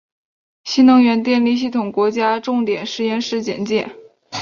[0.63, 3.87] 新能源电力系统国家重点实验室简介